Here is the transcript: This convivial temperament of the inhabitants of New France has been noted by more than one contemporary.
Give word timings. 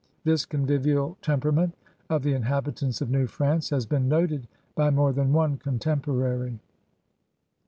This 0.23 0.47
convivial 0.47 1.15
temperament 1.21 1.75
of 2.09 2.23
the 2.23 2.33
inhabitants 2.33 3.01
of 3.01 3.11
New 3.11 3.27
France 3.27 3.69
has 3.69 3.85
been 3.85 4.07
noted 4.09 4.47
by 4.73 4.89
more 4.89 5.13
than 5.13 5.31
one 5.31 5.57
contemporary. 5.57 6.59